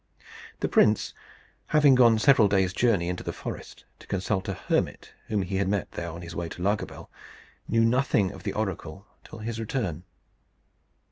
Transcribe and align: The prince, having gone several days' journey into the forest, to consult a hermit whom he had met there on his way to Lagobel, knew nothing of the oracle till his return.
The 0.61 0.67
prince, 0.67 1.13
having 1.67 1.93
gone 1.93 2.17
several 2.17 2.47
days' 2.47 2.73
journey 2.73 3.07
into 3.07 3.23
the 3.23 3.31
forest, 3.31 3.85
to 3.99 4.07
consult 4.07 4.49
a 4.49 4.55
hermit 4.55 5.13
whom 5.27 5.43
he 5.43 5.57
had 5.57 5.67
met 5.67 5.91
there 5.91 6.09
on 6.09 6.23
his 6.23 6.35
way 6.35 6.49
to 6.49 6.61
Lagobel, 6.63 7.11
knew 7.67 7.85
nothing 7.85 8.31
of 8.31 8.41
the 8.41 8.53
oracle 8.53 9.05
till 9.23 9.37
his 9.37 9.59
return. 9.59 10.01